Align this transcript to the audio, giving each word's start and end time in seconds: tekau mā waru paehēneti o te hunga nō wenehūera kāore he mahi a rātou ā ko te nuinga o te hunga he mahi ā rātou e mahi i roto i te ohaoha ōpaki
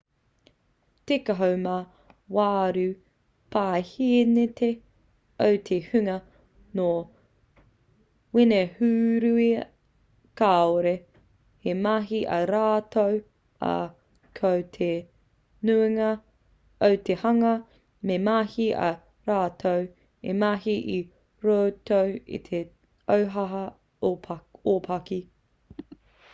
tekau 1.09 1.55
mā 1.63 1.73
waru 2.35 2.85
paehēneti 3.55 4.69
o 5.47 5.49
te 5.67 5.77
hunga 5.89 6.15
nō 6.79 6.85
wenehūera 8.37 9.61
kāore 10.41 10.95
he 11.67 11.75
mahi 11.83 12.23
a 12.39 12.41
rātou 12.53 13.21
ā 13.69 13.75
ko 14.41 14.53
te 14.79 14.89
nuinga 15.71 16.09
o 16.91 16.91
te 17.11 17.19
hunga 17.25 17.53
he 18.11 18.19
mahi 18.31 18.69
ā 18.91 18.91
rātou 19.33 19.87
e 20.33 20.37
mahi 20.45 20.79
i 20.97 21.01
roto 21.49 22.01
i 22.39 22.45
te 22.49 22.63
ohaoha 23.19 23.63
ōpaki 24.73 25.25